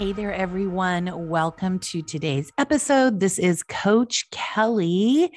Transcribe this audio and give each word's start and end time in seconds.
Hey 0.00 0.12
there, 0.12 0.32
everyone. 0.32 1.28
Welcome 1.28 1.78
to 1.80 2.00
today's 2.00 2.50
episode. 2.56 3.20
This 3.20 3.38
is 3.38 3.62
Coach 3.62 4.30
Kelly, 4.30 5.30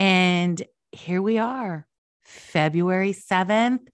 and 0.00 0.60
here 0.90 1.22
we 1.22 1.38
are, 1.38 1.86
February 2.24 3.12
7th. 3.12 3.86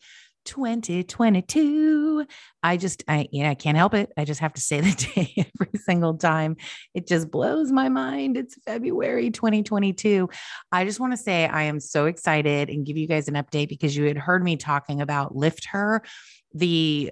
2022. 0.47 2.25
I 2.63 2.77
just, 2.77 3.03
I, 3.09 3.27
yeah, 3.33 3.51
I 3.51 3.55
can't 3.55 3.77
help 3.77 3.95
it. 3.95 4.11
I 4.17 4.25
just 4.25 4.41
have 4.41 4.55
to 4.55 4.61
say 4.61 4.81
the 4.81 5.11
day 5.15 5.35
every 5.37 5.79
single 5.81 6.17
time. 6.17 6.57
It 6.95 7.09
just 7.09 7.31
blows 7.31 7.71
my 7.73 7.89
mind. 7.89 8.37
It's 8.37 8.57
February 8.65 9.31
2022. 9.31 10.31
I 10.71 10.85
just 10.85 11.01
want 11.01 11.13
to 11.13 11.17
say 11.19 11.47
I 11.47 11.65
am 11.65 11.81
so 11.81 12.07
excited 12.07 12.71
and 12.71 12.87
give 12.87 12.97
you 12.97 13.09
guys 13.09 13.27
an 13.27 13.35
update 13.35 13.69
because 13.69 13.95
you 13.95 14.05
had 14.05 14.17
heard 14.17 14.45
me 14.45 14.57
talking 14.57 15.01
about 15.01 15.35
Lift 15.35 15.67
Her, 15.67 16.03
the 16.55 17.11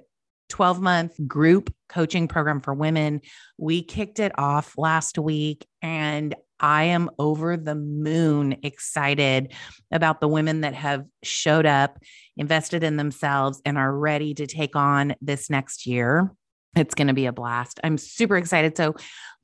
12 0.49 0.81
month 0.81 1.15
group 1.27 1.75
coaching 1.89 2.29
program 2.29 2.61
for 2.61 2.75
women. 2.75 3.21
We 3.59 3.83
kicked 3.83 4.19
it 4.19 4.33
off 4.39 4.75
last 4.77 5.19
week 5.19 5.67
and 5.83 6.35
I 6.61 6.85
am 6.85 7.11
over 7.19 7.57
the 7.57 7.75
moon 7.75 8.57
excited 8.63 9.53
about 9.91 10.21
the 10.21 10.29
women 10.29 10.63
that 10.63 10.75
have 10.75 11.05
showed 11.23 11.67
up, 11.67 11.99
invested 12.37 12.83
in 12.83 12.97
themselves, 12.97 13.61
and 13.67 13.77
are 13.77 13.95
ready 13.95 14.35
to 14.35 14.47
take 14.47 14.77
on 14.77 15.15
this 15.21 15.51
next 15.51 15.87
year. 15.87 16.31
It's 16.77 16.95
going 16.95 17.09
to 17.09 17.15
be 17.15 17.27
a 17.27 17.33
blast. 17.33 17.81
I'm 17.85 17.99
super 17.99 18.37
excited. 18.37 18.77
So, 18.77 18.95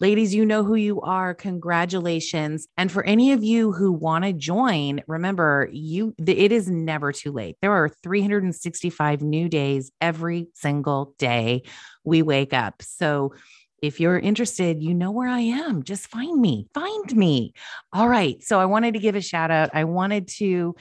ladies, 0.01 0.35
you 0.35 0.45
know 0.45 0.65
who 0.65 0.75
you 0.75 1.01
are. 1.01 1.35
Congratulations. 1.35 2.67
And 2.77 2.91
for 2.91 3.05
any 3.05 3.33
of 3.33 3.45
you 3.45 3.73
who 3.73 3.93
want 3.93 4.25
to 4.25 4.33
join, 4.33 5.03
remember, 5.07 5.69
you 5.73 6.15
it 6.19 6.53
is 6.53 6.69
never 6.69 7.13
too 7.13 7.33
late. 7.33 7.57
There 7.61 7.73
are 7.73 7.89
365 7.89 9.23
new 9.23 9.49
days 9.49 9.93
every 10.01 10.49
single 10.55 11.15
day 11.19 11.63
we 12.05 12.23
wake 12.23 12.53
up. 12.53 12.83
So, 12.83 13.35
if 13.83 13.99
you're 13.99 14.19
interested, 14.19 14.83
you 14.83 14.93
know 14.93 15.11
where 15.11 15.29
I 15.29 15.41
am. 15.41 15.85
Just 15.85 16.09
find 16.09 16.39
me. 16.39 16.67
Find 16.75 17.17
me. 17.17 17.55
All 17.95 18.09
right. 18.09 18.43
So, 18.43 18.61
I 18.61 18.67
wanted 18.67 18.95
to 18.95 19.01
give 19.01 19.15
a 19.15 19.21
shout 19.21 19.51
out. 19.51 19.71
I 19.73 19.85
wanted 19.85 20.29
to 20.39 20.75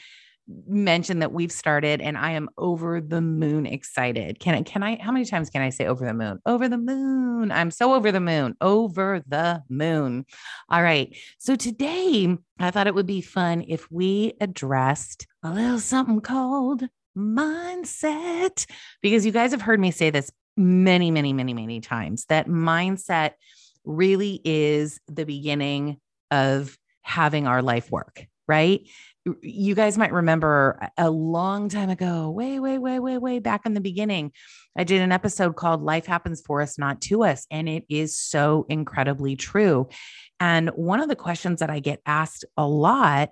mention 0.68 1.20
that 1.20 1.32
we've 1.32 1.52
started 1.52 2.02
and 2.02 2.18
I 2.18 2.32
am 2.32 2.50
over 2.58 3.02
the 3.02 3.22
moon 3.22 3.66
excited. 3.66 4.40
Can 4.40 4.56
I, 4.56 4.62
can 4.64 4.84
I, 4.84 4.98
how 5.02 5.12
many 5.12 5.26
times 5.26 5.50
can 5.50 5.62
I 5.62 5.70
say 5.70 5.86
over 5.86 6.06
the 6.06 6.14
moon? 6.14 6.40
Over 6.46 6.68
the 6.68 6.78
moon. 6.78 7.52
I'm 7.52 7.72
so 7.72 7.94
over 7.94 8.12
the 8.12 8.20
moon, 8.20 8.56
over 8.60 9.24
the 9.28 9.64
moon. 9.70 10.26
All 10.70 10.82
right. 10.82 11.16
So 11.38 11.56
today 11.56 12.36
I 12.60 12.72
thought 12.72 12.88
it 12.88 12.96
would 12.96 13.06
be 13.06 13.22
fun 13.22 13.64
if 13.68 13.92
we 13.92 14.34
addressed 14.42 15.28
a 15.44 15.52
little 15.52 15.80
something 15.80 16.22
called 16.22 16.84
mindset 17.18 18.66
because 19.02 19.26
you 19.26 19.32
guys 19.32 19.52
have 19.52 19.62
heard 19.62 19.80
me 19.80 19.92
say 19.92 20.10
this 20.10 20.32
many, 20.58 21.12
many, 21.12 21.34
many, 21.34 21.54
many 21.54 21.80
times 21.80 22.26
that 22.26 22.48
mindset 22.48 23.34
really 23.86 24.42
is 24.44 25.00
the 25.08 25.26
beginning 25.26 25.98
of 26.32 26.78
having 27.02 27.48
our 27.48 27.62
life 27.62 27.92
work, 27.92 28.26
right? 28.48 28.82
You 29.42 29.76
guys 29.76 29.98
might 29.98 30.14
remember 30.14 30.90
a 30.98 31.10
long 31.10 31.70
time 31.70 31.90
ago, 31.90 32.30
way, 32.30 32.60
way, 32.60 32.78
way, 32.78 33.00
way, 33.00 33.18
way 33.18 33.40
back 33.40 33.66
in 33.66 33.74
the 33.74 33.82
beginning, 33.82 34.32
I 34.78 34.84
did 34.84 35.02
an 35.02 35.12
episode 35.12 35.56
called 35.56 35.82
Life 35.82 36.06
Happens 36.06 36.42
for 36.42 36.62
Us, 36.62 36.78
Not 36.78 37.02
to 37.02 37.24
Us. 37.24 37.46
And 37.52 37.68
it 37.68 37.84
is 37.90 38.18
so 38.18 38.66
incredibly 38.70 39.36
true. 39.36 39.90
And 40.40 40.70
one 40.70 41.02
of 41.02 41.10
the 41.10 41.16
questions 41.16 41.60
that 41.60 41.70
I 41.70 41.80
get 41.80 42.02
asked 42.06 42.46
a 42.56 42.66
lot 42.66 43.30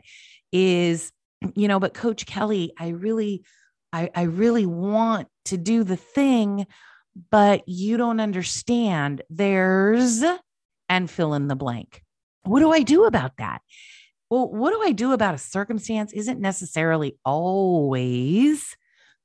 is, 0.51 1.11
you 1.55 1.67
know, 1.67 1.79
but 1.79 1.93
Coach 1.93 2.25
Kelly, 2.25 2.73
I 2.77 2.89
really, 2.89 3.43
I, 3.93 4.09
I 4.13 4.23
really 4.23 4.65
want 4.65 5.27
to 5.45 5.57
do 5.57 5.83
the 5.83 5.95
thing, 5.95 6.67
but 7.31 7.63
you 7.67 7.97
don't 7.97 8.19
understand. 8.19 9.21
There's, 9.29 10.23
and 10.89 11.09
fill 11.09 11.33
in 11.33 11.47
the 11.47 11.55
blank. 11.55 12.03
What 12.43 12.59
do 12.59 12.71
I 12.71 12.81
do 12.81 13.05
about 13.05 13.37
that? 13.37 13.61
Well, 14.29 14.49
what 14.49 14.71
do 14.71 14.81
I 14.81 14.91
do 14.91 15.13
about 15.13 15.35
a 15.35 15.39
circumstance 15.39 16.13
isn't 16.13 16.39
necessarily 16.39 17.17
always 17.23 18.75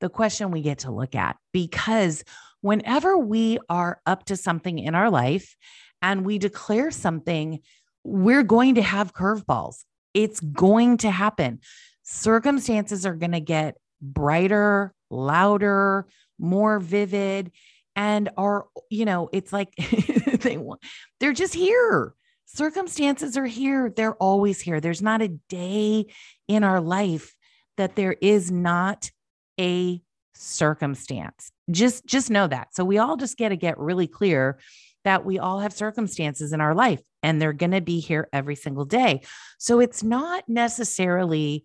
the 0.01 0.09
question 0.09 0.51
we 0.51 0.63
get 0.63 0.81
to 0.81 0.93
look 0.93 1.15
at 1.15 1.37
because 1.53 2.25
whenever 2.61 3.17
we 3.17 3.59
are 3.69 4.01
up 4.07 4.25
to 4.27 4.37
something 4.37 4.79
in 4.79 4.95
our 4.95 5.11
life 5.11 5.57
and 6.01 6.25
we 6.25 6.39
declare 6.39 6.91
something, 6.91 7.61
we're 8.05 8.43
going 8.43 8.77
to 8.77 8.83
have 8.83 9.15
curveballs. 9.15 9.85
It's 10.15 10.41
going 10.41 10.99
to 10.99 11.11
happen. 11.11 11.61
Circumstances 12.03 13.07
are 13.07 13.15
going 13.15 13.33
to 13.33 13.41
get 13.41 13.77
brighter, 14.01 14.93
louder, 15.11 16.07
more 16.39 16.79
vivid 16.81 17.53
and 17.95 18.31
are 18.37 18.67
you 18.91 19.05
know 19.05 19.29
it's 19.33 19.53
like 19.53 19.75
they 20.41 20.57
want 20.57 20.81
they're 21.21 21.33
just 21.33 21.55
here 21.55 22.15
circumstances 22.55 23.37
are 23.37 23.47
here. 23.47 23.93
They're 23.95 24.15
always 24.15 24.61
here. 24.61 24.81
There's 24.81 25.03
not 25.03 25.23
a 25.23 25.29
day 25.29 26.07
in 26.49 26.65
our 26.65 26.81
life 26.81 27.35
that 27.77 27.97
there 27.97 28.17
is 28.21 28.51
not 28.51 29.11
a 29.59 30.01
circumstance. 30.35 31.53
Just 31.71 32.07
just 32.07 32.31
know 32.31 32.47
that. 32.47 32.75
So 32.75 32.85
we 32.85 32.99
all 32.99 33.17
just 33.17 33.37
get 33.37 33.51
to 33.51 33.57
get 33.57 33.79
really 33.79 34.07
clear 34.07 34.59
that 35.05 35.25
we 35.25 35.39
all 35.39 35.61
have 35.61 35.73
circumstances 35.73 36.53
in 36.53 36.61
our 36.61 36.75
life 36.75 37.01
and 37.23 37.41
they're 37.41 37.53
going 37.53 37.73
to 37.73 37.81
be 37.81 38.01
here 38.01 38.29
every 38.33 38.55
single 38.55 38.85
day. 38.85 39.23
So 39.59 39.81
it's 39.81 40.03
not 40.03 40.45
necessarily 40.49 41.65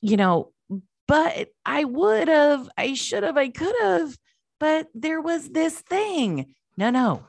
you 0.00 0.16
know, 0.16 0.52
but 1.08 1.48
I 1.64 1.84
would 1.84 2.28
have, 2.28 2.68
I 2.76 2.94
should 2.94 3.22
have, 3.22 3.36
I 3.36 3.48
could 3.48 3.74
have, 3.80 4.16
but 4.58 4.88
there 4.94 5.20
was 5.20 5.50
this 5.50 5.80
thing. 5.80 6.54
No, 6.76 6.90
no. 6.90 7.24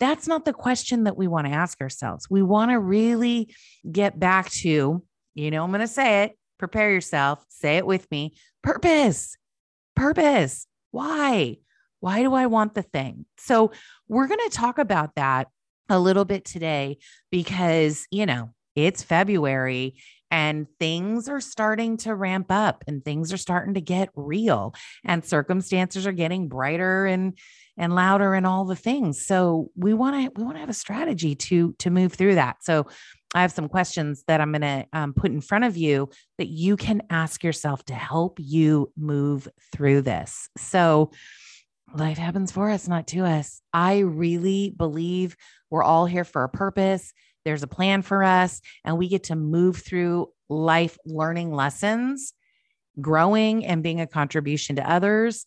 That's 0.00 0.26
not 0.26 0.44
the 0.44 0.52
question 0.52 1.04
that 1.04 1.16
we 1.16 1.28
want 1.28 1.46
to 1.46 1.52
ask 1.52 1.80
ourselves. 1.80 2.28
We 2.28 2.42
want 2.42 2.70
to 2.70 2.78
really 2.78 3.54
get 3.90 4.18
back 4.18 4.50
to, 4.50 5.02
you 5.34 5.50
know, 5.50 5.62
I'm 5.62 5.70
going 5.70 5.80
to 5.82 5.86
say 5.86 6.24
it, 6.24 6.38
prepare 6.58 6.90
yourself, 6.90 7.44
say 7.48 7.76
it 7.76 7.86
with 7.86 8.10
me 8.10 8.34
purpose, 8.62 9.36
purpose. 9.94 10.66
Why? 10.90 11.58
Why 12.00 12.22
do 12.22 12.34
I 12.34 12.46
want 12.46 12.74
the 12.74 12.82
thing? 12.82 13.26
So, 13.38 13.72
we're 14.08 14.26
going 14.26 14.40
to 14.48 14.56
talk 14.56 14.78
about 14.78 15.14
that 15.16 15.48
a 15.88 16.00
little 16.00 16.24
bit 16.24 16.44
today 16.44 16.98
because, 17.30 18.06
you 18.10 18.24
know, 18.24 18.50
it's 18.74 19.02
February 19.02 19.96
and 20.30 20.66
things 20.78 21.28
are 21.28 21.40
starting 21.40 21.96
to 21.98 22.14
ramp 22.14 22.46
up 22.50 22.84
and 22.86 23.04
things 23.04 23.32
are 23.32 23.38
starting 23.38 23.74
to 23.74 23.80
get 23.80 24.10
real 24.14 24.74
and 25.04 25.24
circumstances 25.24 26.06
are 26.06 26.12
getting 26.12 26.48
brighter 26.48 27.06
and 27.06 27.38
and 27.76 27.94
louder 27.94 28.34
and 28.34 28.46
all 28.46 28.64
the 28.66 28.76
things. 28.76 29.24
So 29.26 29.70
we 29.74 29.94
want 29.94 30.16
to 30.16 30.32
we 30.36 30.44
want 30.44 30.56
to 30.56 30.60
have 30.60 30.68
a 30.68 30.74
strategy 30.74 31.34
to 31.34 31.74
to 31.78 31.90
move 31.90 32.12
through 32.12 32.34
that. 32.34 32.62
So 32.62 32.86
I 33.34 33.42
have 33.42 33.52
some 33.52 33.68
questions 33.68 34.24
that 34.26 34.40
I'm 34.40 34.52
going 34.52 34.62
to 34.62 34.86
um, 34.92 35.14
put 35.14 35.30
in 35.30 35.40
front 35.40 35.64
of 35.64 35.76
you 35.76 36.10
that 36.38 36.48
you 36.48 36.76
can 36.76 37.02
ask 37.10 37.44
yourself 37.44 37.84
to 37.84 37.94
help 37.94 38.38
you 38.40 38.92
move 38.96 39.46
through 39.72 40.02
this. 40.02 40.48
So 40.56 41.12
life 41.94 42.18
happens 42.18 42.50
for 42.50 42.70
us, 42.70 42.88
not 42.88 43.06
to 43.08 43.24
us. 43.24 43.62
I 43.72 43.98
really 43.98 44.74
believe 44.76 45.36
we're 45.70 45.84
all 45.84 46.06
here 46.06 46.24
for 46.24 46.42
a 46.42 46.48
purpose. 46.48 47.12
There's 47.44 47.62
a 47.62 47.68
plan 47.68 48.02
for 48.02 48.22
us, 48.22 48.60
and 48.84 48.98
we 48.98 49.08
get 49.08 49.24
to 49.24 49.36
move 49.36 49.78
through 49.78 50.28
life 50.48 50.98
learning 51.06 51.52
lessons, 51.52 52.32
growing 53.00 53.64
and 53.64 53.82
being 53.82 54.00
a 54.00 54.06
contribution 54.06 54.76
to 54.76 54.90
others 54.90 55.46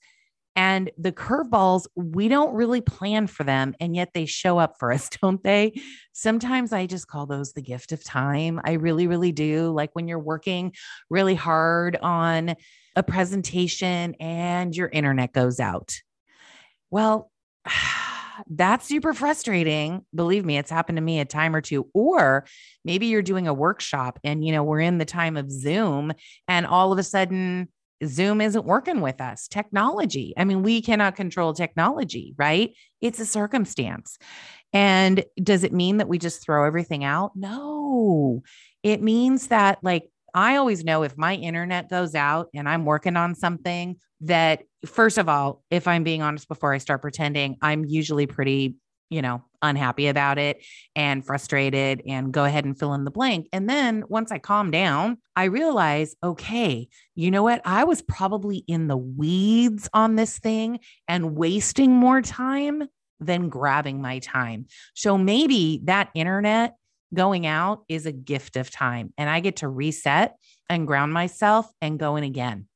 and 0.55 0.91
the 0.97 1.11
curveballs, 1.11 1.87
we 1.95 2.27
don't 2.27 2.53
really 2.53 2.81
plan 2.81 3.27
for 3.27 3.43
them, 3.43 3.73
and 3.79 3.95
yet 3.95 4.11
they 4.13 4.25
show 4.25 4.59
up 4.59 4.75
for 4.77 4.91
us, 4.93 5.09
don't 5.09 5.41
they? 5.43 5.81
Sometimes 6.13 6.73
I 6.73 6.85
just 6.85 7.07
call 7.07 7.25
those 7.25 7.53
the 7.53 7.61
gift 7.61 7.91
of 7.91 8.03
time. 8.03 8.61
I 8.63 8.73
really, 8.73 9.07
really 9.07 9.31
do. 9.31 9.71
Like 9.71 9.91
when 9.93 10.07
you're 10.07 10.19
working 10.19 10.73
really 11.09 11.35
hard 11.35 11.97
on 12.01 12.55
a 12.95 13.03
presentation 13.03 14.15
and 14.19 14.75
your 14.75 14.87
internet 14.89 15.33
goes 15.33 15.59
out. 15.59 15.95
Well, 16.91 17.31
that's 18.49 18.87
super 18.87 19.13
frustrating. 19.13 20.05
Believe 20.13 20.45
me, 20.45 20.57
it's 20.57 20.71
happened 20.71 20.97
to 20.97 21.01
me 21.01 21.19
a 21.19 21.25
time 21.25 21.55
or 21.55 21.61
two. 21.61 21.87
Or 21.93 22.45
maybe 22.83 23.07
you're 23.07 23.21
doing 23.21 23.47
a 23.47 23.53
workshop 23.53 24.19
and, 24.23 24.45
you 24.45 24.51
know, 24.51 24.63
we're 24.63 24.79
in 24.79 24.97
the 24.97 25.05
time 25.05 25.37
of 25.37 25.51
Zoom 25.51 26.13
and 26.47 26.65
all 26.65 26.91
of 26.91 26.99
a 26.99 27.03
sudden 27.03 27.69
Zoom 28.05 28.41
isn't 28.41 28.65
working 28.65 29.01
with 29.01 29.21
us. 29.21 29.47
Technology. 29.47 30.33
I 30.37 30.43
mean, 30.43 30.63
we 30.63 30.81
cannot 30.81 31.15
control 31.15 31.53
technology, 31.53 32.33
right? 32.37 32.75
It's 33.01 33.19
a 33.19 33.25
circumstance. 33.25 34.17
And 34.73 35.23
does 35.41 35.63
it 35.63 35.71
mean 35.71 35.97
that 35.97 36.09
we 36.09 36.17
just 36.17 36.41
throw 36.41 36.65
everything 36.65 37.03
out? 37.03 37.31
No. 37.35 38.41
It 38.81 39.01
means 39.01 39.47
that, 39.47 39.79
like, 39.83 40.09
I 40.33 40.55
always 40.55 40.83
know 40.83 41.03
if 41.03 41.17
my 41.17 41.35
internet 41.35 41.89
goes 41.89 42.15
out 42.15 42.49
and 42.53 42.67
I'm 42.67 42.85
working 42.85 43.15
on 43.15 43.35
something 43.35 43.97
that, 44.21 44.63
first 44.85 45.17
of 45.17 45.29
all, 45.29 45.63
if 45.69 45.87
I'm 45.87 46.03
being 46.03 46.21
honest 46.21 46.47
before 46.47 46.73
I 46.73 46.79
start 46.79 47.01
pretending, 47.01 47.57
I'm 47.61 47.85
usually 47.85 48.25
pretty, 48.25 48.75
you 49.09 49.21
know, 49.21 49.43
unhappy 49.61 50.07
about 50.07 50.37
it 50.37 50.63
and 50.95 51.25
frustrated 51.25 52.01
and 52.07 52.31
go 52.31 52.45
ahead 52.45 52.65
and 52.65 52.77
fill 52.77 52.93
in 52.93 53.05
the 53.05 53.11
blank. 53.11 53.47
And 53.53 53.69
then 53.69 54.03
once 54.07 54.31
I 54.31 54.39
calm 54.39 54.71
down, 54.71 55.17
I 55.35 55.45
realize, 55.45 56.15
okay, 56.23 56.87
you 57.15 57.31
know 57.31 57.43
what? 57.43 57.61
I 57.63 57.83
was 57.83 58.01
probably 58.01 58.63
in 58.67 58.87
the 58.87 58.97
weeds 58.97 59.89
on 59.93 60.15
this 60.15 60.39
thing 60.39 60.79
and 61.07 61.35
wasting 61.35 61.91
more 61.91 62.21
time 62.21 62.83
than 63.19 63.49
grabbing 63.49 64.01
my 64.01 64.19
time. 64.19 64.65
So 64.95 65.17
maybe 65.17 65.81
that 65.85 66.09
internet 66.13 66.75
going 67.13 67.45
out 67.45 67.83
is 67.87 68.05
a 68.05 68.11
gift 68.11 68.55
of 68.57 68.69
time 68.69 69.13
and 69.17 69.29
I 69.29 69.39
get 69.39 69.57
to 69.57 69.67
reset 69.67 70.35
and 70.69 70.87
ground 70.87 71.13
myself 71.13 71.71
and 71.81 71.99
go 71.99 72.15
in 72.15 72.23
again. 72.23 72.67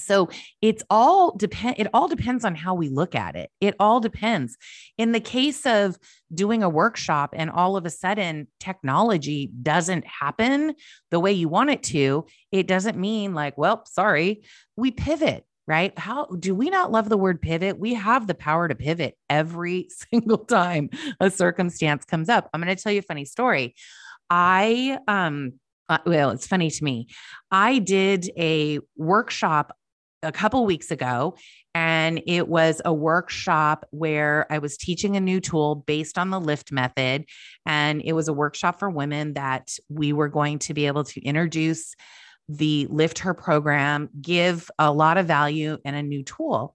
So 0.00 0.28
it's 0.60 0.82
all 0.90 1.36
depend 1.36 1.76
it 1.78 1.86
all 1.94 2.08
depends 2.08 2.44
on 2.44 2.54
how 2.54 2.74
we 2.74 2.88
look 2.88 3.14
at 3.14 3.36
it. 3.36 3.50
It 3.60 3.74
all 3.78 4.00
depends. 4.00 4.56
In 4.98 5.12
the 5.12 5.20
case 5.20 5.64
of 5.66 5.96
doing 6.34 6.62
a 6.62 6.68
workshop 6.68 7.32
and 7.36 7.48
all 7.48 7.76
of 7.76 7.86
a 7.86 7.90
sudden 7.90 8.48
technology 8.58 9.50
doesn't 9.62 10.04
happen 10.06 10.74
the 11.10 11.20
way 11.20 11.32
you 11.32 11.48
want 11.48 11.70
it 11.70 11.82
to, 11.84 12.26
it 12.50 12.66
doesn't 12.66 12.98
mean 12.98 13.34
like, 13.34 13.56
well, 13.56 13.84
sorry, 13.86 14.42
we 14.76 14.90
pivot 14.90 15.44
right? 15.66 15.98
How 15.98 16.26
do 16.26 16.54
we 16.54 16.70
not 16.70 16.92
love 16.92 17.08
the 17.08 17.16
word 17.16 17.40
pivot? 17.40 17.78
We 17.78 17.94
have 17.94 18.26
the 18.26 18.34
power 18.34 18.68
to 18.68 18.74
pivot 18.74 19.16
every 19.30 19.88
single 20.10 20.38
time 20.38 20.90
a 21.20 21.30
circumstance 21.30 22.04
comes 22.04 22.28
up. 22.28 22.48
I'm 22.52 22.62
going 22.62 22.74
to 22.74 22.82
tell 22.82 22.92
you 22.92 22.98
a 23.00 23.02
funny 23.02 23.24
story. 23.24 23.74
I, 24.30 24.98
um, 25.08 25.54
uh, 25.88 25.98
well, 26.06 26.30
it's 26.30 26.46
funny 26.46 26.70
to 26.70 26.84
me. 26.84 27.08
I 27.50 27.78
did 27.78 28.30
a 28.36 28.80
workshop 28.96 29.76
a 30.22 30.32
couple 30.32 30.64
weeks 30.64 30.90
ago 30.90 31.36
and 31.74 32.22
it 32.26 32.48
was 32.48 32.80
a 32.84 32.94
workshop 32.94 33.84
where 33.90 34.46
I 34.50 34.58
was 34.58 34.76
teaching 34.76 35.16
a 35.16 35.20
new 35.20 35.40
tool 35.40 35.74
based 35.74 36.18
on 36.18 36.30
the 36.30 36.40
lift 36.40 36.72
method 36.72 37.26
and 37.66 38.00
it 38.02 38.14
was 38.14 38.28
a 38.28 38.32
workshop 38.32 38.78
for 38.78 38.88
women 38.88 39.34
that 39.34 39.76
we 39.88 40.12
were 40.12 40.28
going 40.28 40.60
to 40.60 40.74
be 40.74 40.86
able 40.86 41.04
to 41.04 41.20
introduce 41.22 41.94
the 42.48 42.86
Lift 42.90 43.20
Her 43.20 43.34
program, 43.34 44.10
give 44.20 44.70
a 44.78 44.92
lot 44.92 45.16
of 45.16 45.26
value 45.26 45.78
and 45.84 45.96
a 45.96 46.02
new 46.02 46.22
tool. 46.22 46.74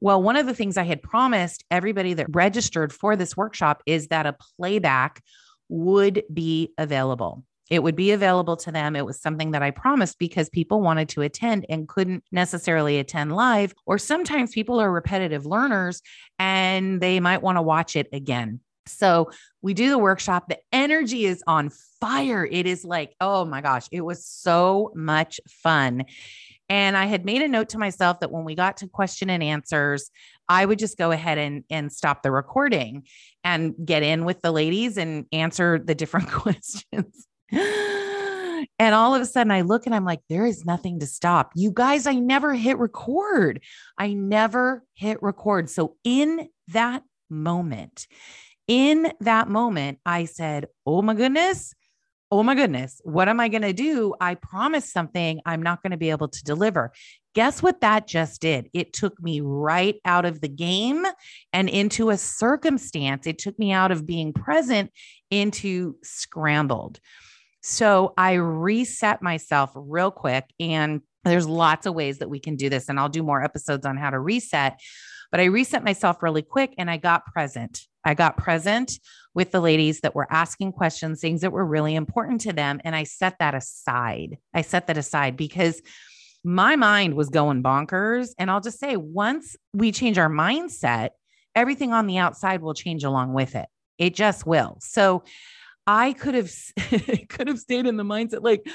Well, 0.00 0.22
one 0.22 0.36
of 0.36 0.46
the 0.46 0.54
things 0.54 0.76
I 0.76 0.84
had 0.84 1.02
promised 1.02 1.64
everybody 1.70 2.14
that 2.14 2.26
registered 2.30 2.92
for 2.92 3.16
this 3.16 3.36
workshop 3.36 3.82
is 3.86 4.08
that 4.08 4.26
a 4.26 4.36
playback 4.58 5.22
would 5.68 6.22
be 6.32 6.72
available. 6.78 7.44
It 7.68 7.82
would 7.82 7.96
be 7.96 8.12
available 8.12 8.56
to 8.58 8.70
them. 8.70 8.94
It 8.94 9.04
was 9.04 9.20
something 9.20 9.50
that 9.50 9.62
I 9.62 9.72
promised 9.72 10.18
because 10.18 10.48
people 10.48 10.80
wanted 10.80 11.08
to 11.10 11.22
attend 11.22 11.66
and 11.68 11.88
couldn't 11.88 12.22
necessarily 12.30 12.98
attend 12.98 13.34
live. 13.34 13.74
Or 13.86 13.98
sometimes 13.98 14.52
people 14.52 14.80
are 14.80 14.90
repetitive 14.90 15.46
learners 15.46 16.00
and 16.38 17.00
they 17.00 17.18
might 17.18 17.42
want 17.42 17.58
to 17.58 17.62
watch 17.62 17.96
it 17.96 18.08
again. 18.12 18.60
So 18.86 19.30
we 19.62 19.74
do 19.74 19.90
the 19.90 19.98
workshop. 19.98 20.48
The 20.48 20.58
energy 20.72 21.24
is 21.24 21.42
on 21.48 21.70
fire. 22.00 22.46
It 22.50 22.66
is 22.66 22.84
like, 22.84 23.14
oh 23.20 23.44
my 23.44 23.60
gosh, 23.60 23.86
it 23.90 24.02
was 24.02 24.26
so 24.26 24.92
much 24.94 25.40
fun. 25.48 26.04
And 26.68 26.96
I 26.96 27.06
had 27.06 27.24
made 27.24 27.42
a 27.42 27.48
note 27.48 27.70
to 27.70 27.78
myself 27.78 28.20
that 28.20 28.32
when 28.32 28.44
we 28.44 28.54
got 28.54 28.78
to 28.78 28.88
question 28.88 29.30
and 29.30 29.42
answers, 29.42 30.10
I 30.48 30.64
would 30.64 30.78
just 30.78 30.98
go 30.98 31.12
ahead 31.12 31.38
and, 31.38 31.64
and 31.70 31.92
stop 31.92 32.22
the 32.22 32.30
recording 32.30 33.04
and 33.44 33.74
get 33.84 34.02
in 34.02 34.24
with 34.24 34.40
the 34.42 34.50
ladies 34.50 34.96
and 34.96 35.26
answer 35.32 35.78
the 35.78 35.94
different 35.94 36.28
questions. 36.30 37.26
and 37.52 38.94
all 38.94 39.14
of 39.14 39.22
a 39.22 39.26
sudden 39.26 39.52
I 39.52 39.60
look 39.60 39.86
and 39.86 39.94
I'm 39.94 40.04
like, 40.04 40.20
there 40.28 40.46
is 40.46 40.64
nothing 40.64 41.00
to 41.00 41.06
stop. 41.06 41.52
You 41.54 41.70
guys, 41.72 42.06
I 42.06 42.14
never 42.14 42.54
hit 42.54 42.78
record. 42.78 43.60
I 43.96 44.12
never 44.14 44.84
hit 44.94 45.22
record. 45.22 45.70
So 45.70 45.96
in 46.02 46.48
that 46.68 47.04
moment, 47.30 48.08
in 48.66 49.12
that 49.20 49.48
moment, 49.48 49.98
I 50.04 50.24
said, 50.24 50.66
Oh 50.84 51.02
my 51.02 51.14
goodness. 51.14 51.74
Oh 52.30 52.42
my 52.42 52.56
goodness. 52.56 53.00
What 53.04 53.28
am 53.28 53.38
I 53.38 53.48
going 53.48 53.62
to 53.62 53.72
do? 53.72 54.14
I 54.20 54.34
promised 54.34 54.92
something 54.92 55.40
I'm 55.46 55.62
not 55.62 55.82
going 55.82 55.92
to 55.92 55.96
be 55.96 56.10
able 56.10 56.26
to 56.28 56.44
deliver. 56.44 56.92
Guess 57.36 57.62
what 57.62 57.82
that 57.82 58.08
just 58.08 58.40
did? 58.40 58.68
It 58.72 58.92
took 58.92 59.22
me 59.22 59.40
right 59.40 59.96
out 60.04 60.24
of 60.24 60.40
the 60.40 60.48
game 60.48 61.04
and 61.52 61.68
into 61.68 62.10
a 62.10 62.16
circumstance. 62.16 63.28
It 63.28 63.38
took 63.38 63.56
me 63.60 63.70
out 63.70 63.92
of 63.92 64.06
being 64.06 64.32
present 64.32 64.90
into 65.30 65.96
scrambled. 66.02 66.98
So 67.62 68.12
I 68.16 68.34
reset 68.34 69.22
myself 69.22 69.70
real 69.76 70.10
quick. 70.10 70.46
And 70.58 71.02
there's 71.24 71.46
lots 71.46 71.86
of 71.86 71.94
ways 71.94 72.18
that 72.18 72.30
we 72.30 72.40
can 72.40 72.56
do 72.56 72.68
this. 72.68 72.88
And 72.88 72.98
I'll 72.98 73.08
do 73.08 73.22
more 73.22 73.42
episodes 73.42 73.86
on 73.86 73.96
how 73.96 74.10
to 74.10 74.18
reset. 74.18 74.80
But 75.30 75.40
I 75.40 75.44
reset 75.44 75.84
myself 75.84 76.22
really 76.24 76.42
quick 76.42 76.74
and 76.76 76.90
I 76.90 76.96
got 76.96 77.24
present. 77.26 77.82
I 78.06 78.14
got 78.14 78.36
present 78.36 78.98
with 79.34 79.50
the 79.50 79.60
ladies 79.60 80.00
that 80.00 80.14
were 80.14 80.32
asking 80.32 80.72
questions, 80.72 81.20
things 81.20 81.42
that 81.42 81.52
were 81.52 81.66
really 81.66 81.94
important 81.94 82.40
to 82.42 82.52
them. 82.52 82.80
And 82.84 82.96
I 82.96 83.02
set 83.02 83.38
that 83.40 83.54
aside. 83.54 84.38
I 84.54 84.62
set 84.62 84.86
that 84.86 84.96
aside 84.96 85.36
because 85.36 85.82
my 86.44 86.76
mind 86.76 87.14
was 87.14 87.28
going 87.28 87.62
bonkers. 87.62 88.30
And 88.38 88.50
I'll 88.50 88.60
just 88.60 88.78
say, 88.78 88.96
once 88.96 89.56
we 89.74 89.90
change 89.90 90.16
our 90.16 90.30
mindset, 90.30 91.10
everything 91.54 91.92
on 91.92 92.06
the 92.06 92.18
outside 92.18 92.62
will 92.62 92.74
change 92.74 93.02
along 93.02 93.32
with 93.32 93.56
it. 93.56 93.66
It 93.98 94.14
just 94.14 94.46
will. 94.46 94.78
So 94.80 95.24
I 95.86 96.14
could 96.14 96.34
have 96.34 96.50
could 97.28 97.46
have 97.46 97.60
stayed 97.60 97.86
in 97.86 97.96
the 97.96 98.02
mindset 98.02 98.42
like 98.42 98.66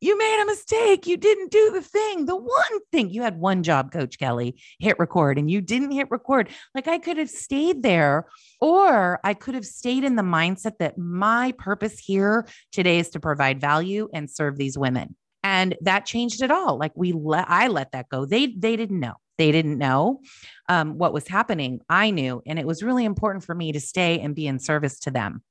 you 0.00 0.18
made 0.18 0.42
a 0.42 0.46
mistake. 0.46 1.06
You 1.06 1.16
didn't 1.16 1.50
do 1.50 1.72
the 1.72 1.82
thing. 1.82 2.26
The 2.26 2.36
one 2.36 2.80
thing 2.92 3.10
you 3.10 3.22
had 3.22 3.38
one 3.38 3.62
job, 3.62 3.90
Coach 3.90 4.18
Kelly, 4.18 4.60
hit 4.78 4.98
record 4.98 5.36
and 5.36 5.50
you 5.50 5.60
didn't 5.60 5.90
hit 5.90 6.10
record. 6.10 6.48
Like 6.74 6.86
I 6.86 6.98
could 6.98 7.16
have 7.16 7.30
stayed 7.30 7.82
there 7.82 8.26
or 8.60 9.18
I 9.24 9.34
could 9.34 9.54
have 9.54 9.66
stayed 9.66 10.04
in 10.04 10.14
the 10.14 10.22
mindset 10.22 10.78
that 10.78 10.96
my 10.96 11.52
purpose 11.58 11.98
here 11.98 12.46
today 12.70 13.00
is 13.00 13.10
to 13.10 13.20
provide 13.20 13.60
value 13.60 14.08
and 14.14 14.30
serve 14.30 14.56
these 14.56 14.78
women. 14.78 15.16
And 15.42 15.76
that 15.80 16.06
changed 16.06 16.40
it 16.42 16.50
all. 16.50 16.78
Like 16.78 16.92
we 16.94 17.12
let 17.12 17.46
I 17.48 17.66
let 17.68 17.92
that 17.92 18.08
go. 18.08 18.26
They 18.26 18.46
they 18.46 18.76
didn't 18.76 19.00
know. 19.00 19.14
They 19.38 19.50
didn't 19.50 19.78
know 19.78 20.20
um, 20.68 20.96
what 20.98 21.12
was 21.12 21.26
happening. 21.26 21.80
I 21.88 22.12
knew, 22.12 22.40
and 22.46 22.56
it 22.56 22.66
was 22.68 22.84
really 22.84 23.04
important 23.04 23.44
for 23.44 23.52
me 23.52 23.72
to 23.72 23.80
stay 23.80 24.20
and 24.20 24.32
be 24.32 24.46
in 24.46 24.60
service 24.60 25.00
to 25.00 25.10
them. 25.10 25.42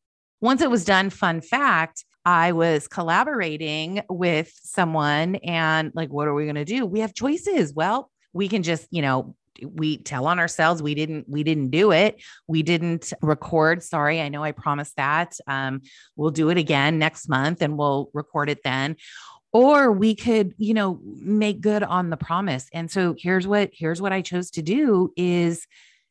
Once 0.44 0.62
it 0.62 0.70
was 0.70 0.84
done, 0.84 1.10
fun 1.10 1.40
fact, 1.40 2.04
I 2.26 2.52
was 2.52 2.90
collaborating 2.90 4.02
with 4.10 4.52
someone 4.62 5.36
and 5.36 5.94
like, 5.96 6.10
what 6.10 6.28
are 6.28 6.34
we 6.34 6.44
going 6.44 6.56
to 6.56 6.66
do? 6.66 6.86
We 6.86 7.00
have 7.00 7.14
choices. 7.14 7.74
Well, 7.74 8.12
we 8.34 8.50
can 8.50 8.62
just, 8.62 8.86
you 8.92 9.02
know, 9.02 9.38
we 9.64 10.00
tell 10.00 10.28
on 10.28 10.40
ourselves. 10.40 10.84
We 10.84 10.96
didn't 10.96 11.30
we 11.30 11.44
didn't 11.44 11.70
do 11.70 11.94
it. 11.94 12.22
We 12.46 12.62
didn't 12.62 13.14
record. 13.22 13.84
Sorry 13.84 14.20
i 14.20 14.28
know 14.28 14.44
i 14.44 14.52
promised 14.52 14.98
that. 14.98 15.38
Um, 15.48 15.84
we'll 16.18 16.32
do 16.32 16.50
it 16.50 16.58
again 16.58 17.00
next 17.00 17.30
month 17.30 17.62
and 17.62 17.78
we'll 17.78 18.10
record 18.14 18.50
it 18.50 18.64
then. 18.66 18.98
Or 19.54 19.94
we 19.94 20.14
could 20.14 20.56
you 20.58 20.74
know 20.74 21.00
make 21.04 21.62
good 21.62 21.84
on 21.84 22.10
the 22.10 22.18
promise. 22.18 22.68
And 22.74 22.92
so 22.92 23.16
here's 23.18 23.48
what 23.48 23.70
here's 23.72 24.02
what 24.02 24.12
i 24.12 24.20
chose 24.20 24.52
to 24.52 24.62
do 24.62 25.14
is 25.16 25.68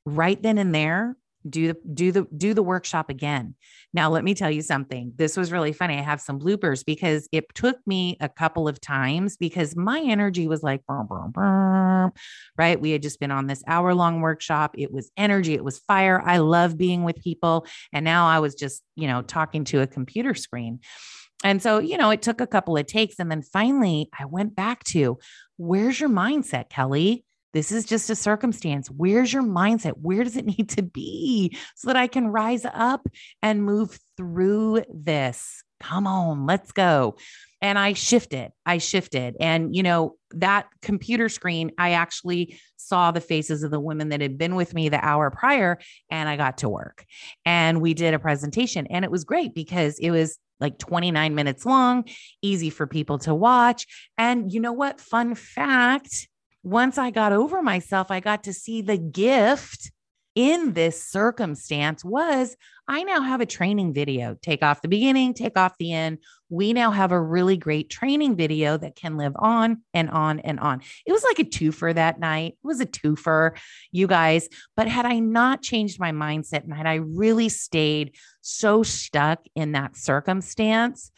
right 0.06 0.42
then 0.42 0.56
and 0.56 0.74
there 0.74 1.16
do 1.48 1.68
the 1.68 1.76
do 1.92 2.12
the 2.12 2.26
do 2.36 2.54
the 2.54 2.62
workshop 2.62 3.10
again. 3.10 3.54
Now 3.92 4.10
let 4.10 4.24
me 4.24 4.34
tell 4.34 4.50
you 4.50 4.62
something. 4.62 5.12
This 5.16 5.36
was 5.36 5.52
really 5.52 5.72
funny. 5.72 5.98
I 5.98 6.02
have 6.02 6.20
some 6.20 6.40
bloopers 6.40 6.84
because 6.84 7.28
it 7.32 7.54
took 7.54 7.76
me 7.86 8.16
a 8.20 8.28
couple 8.28 8.68
of 8.68 8.80
times 8.80 9.36
because 9.36 9.76
my 9.76 10.00
energy 10.00 10.48
was 10.48 10.62
like 10.62 10.84
burr, 10.86 11.02
burr, 11.04 11.28
burr, 11.28 12.12
right? 12.56 12.80
We 12.80 12.90
had 12.90 13.02
just 13.02 13.20
been 13.20 13.30
on 13.30 13.46
this 13.46 13.62
hour 13.66 13.94
long 13.94 14.20
workshop. 14.20 14.74
It 14.78 14.92
was 14.92 15.10
energy. 15.16 15.54
It 15.54 15.64
was 15.64 15.78
fire. 15.80 16.22
I 16.24 16.38
love 16.38 16.78
being 16.78 17.04
with 17.04 17.22
people. 17.22 17.66
And 17.92 18.04
now 18.04 18.28
i 18.28 18.38
was 18.38 18.54
just 18.54 18.82
you 18.96 19.06
know 19.06 19.22
talking 19.22 19.64
to 19.64 19.80
a 19.80 19.86
computer 19.86 20.34
screen. 20.34 20.80
And 21.44 21.60
so, 21.60 21.78
you 21.78 21.96
know, 21.96 22.10
it 22.10 22.22
took 22.22 22.40
a 22.40 22.46
couple 22.46 22.76
of 22.76 22.86
takes. 22.86 23.18
And 23.18 23.30
then 23.30 23.42
finally, 23.42 24.08
I 24.18 24.26
went 24.26 24.54
back 24.54 24.84
to 24.84 25.18
where's 25.56 25.98
your 25.98 26.08
mindset, 26.08 26.68
Kelly? 26.70 27.24
This 27.52 27.70
is 27.72 27.84
just 27.84 28.10
a 28.10 28.16
circumstance. 28.16 28.88
Where's 28.88 29.32
your 29.32 29.42
mindset? 29.42 29.94
Where 30.00 30.24
does 30.24 30.36
it 30.36 30.46
need 30.58 30.70
to 30.70 30.82
be 30.82 31.56
so 31.76 31.88
that 31.88 31.96
I 31.96 32.06
can 32.06 32.28
rise 32.28 32.64
up 32.64 33.06
and 33.42 33.64
move 33.64 33.98
through 34.16 34.84
this? 34.92 35.62
Come 35.80 36.06
on, 36.06 36.46
let's 36.46 36.70
go. 36.72 37.16
and 37.60 37.78
I 37.78 37.92
shifted. 37.92 38.50
I 38.66 38.78
shifted. 38.78 39.36
And, 39.40 39.74
you 39.74 39.82
know, 39.82 40.16
that 40.32 40.66
computer 40.80 41.28
screen, 41.28 41.70
I 41.78 41.92
actually 41.92 42.58
saw 42.76 43.12
the 43.12 43.20
faces 43.20 43.62
of 43.62 43.70
the 43.70 43.80
women 43.80 44.08
that 44.10 44.20
had 44.20 44.36
been 44.36 44.56
with 44.56 44.74
me 44.74 44.88
the 44.88 45.04
hour 45.04 45.30
prior, 45.30 45.78
and 46.10 46.28
I 46.28 46.36
got 46.36 46.58
to 46.58 46.68
work. 46.68 47.04
And 47.44 47.80
we 47.80 47.94
did 47.94 48.14
a 48.14 48.18
presentation, 48.18 48.86
and 48.88 49.04
it 49.04 49.10
was 49.10 49.24
great 49.24 49.54
because 49.54 49.98
it 50.00 50.10
was 50.10 50.38
like 50.60 50.78
29 50.78 51.34
minutes 51.34 51.66
long, 51.66 52.04
easy 52.42 52.70
for 52.70 52.86
people 52.86 53.18
to 53.18 53.34
watch. 53.34 53.86
And 54.18 54.52
you 54.52 54.60
know 54.60 54.72
what? 54.72 55.00
Fun 55.00 55.34
fact 55.34 56.28
once 56.62 56.98
I 56.98 57.10
got 57.10 57.32
over 57.32 57.62
myself, 57.62 58.10
I 58.10 58.20
got 58.20 58.44
to 58.44 58.52
see 58.52 58.82
the 58.82 58.98
gift 58.98 59.90
in 60.34 60.72
this 60.72 61.02
circumstance 61.04 62.04
was 62.04 62.56
I 62.88 63.02
now 63.02 63.20
have 63.20 63.40
a 63.40 63.46
training 63.46 63.92
video. 63.92 64.36
Take 64.40 64.62
off 64.62 64.80
the 64.80 64.88
beginning, 64.88 65.34
take 65.34 65.58
off 65.58 65.76
the 65.78 65.92
end. 65.92 66.18
We 66.48 66.72
now 66.72 66.90
have 66.90 67.12
a 67.12 67.20
really 67.20 67.56
great 67.56 67.90
training 67.90 68.36
video 68.36 68.76
that 68.76 68.96
can 68.96 69.16
live 69.16 69.34
on 69.36 69.82
and 69.92 70.10
on 70.10 70.40
and 70.40 70.58
on. 70.58 70.80
It 71.06 71.12
was 71.12 71.22
like 71.22 71.38
a 71.38 71.44
twofer 71.44 71.94
that 71.94 72.18
night. 72.18 72.56
It 72.62 72.66
was 72.66 72.80
a 72.80 72.86
twofer, 72.86 73.58
you 73.90 74.06
guys. 74.06 74.48
But 74.74 74.88
had 74.88 75.06
I 75.06 75.18
not 75.18 75.62
changed 75.62 76.00
my 76.00 76.12
mindset 76.12 76.64
and 76.64 76.74
had 76.74 76.86
I 76.86 76.94
really 76.94 77.48
stayed 77.48 78.16
so 78.40 78.82
stuck 78.82 79.44
in 79.54 79.72
that 79.72 79.96
circumstance, 79.96 81.12